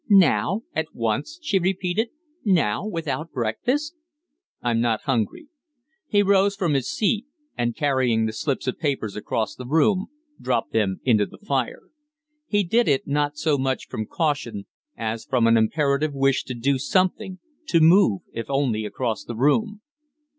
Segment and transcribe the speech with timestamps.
[0.09, 2.09] "Now at once?" she repeated.
[2.43, 3.93] "Now without breakfast?"
[4.59, 5.49] "I'm not hungry."
[6.07, 10.07] He rose from his seat, and, carrying the slips of paper across the room,
[10.41, 11.83] dropped them into the fire.
[12.47, 14.65] He did it, not so much from caution,
[14.97, 17.37] as from an imperative wish to do something,
[17.67, 19.81] to move, if only across the room.